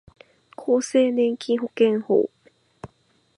[0.55, 2.27] 厚生年金保険法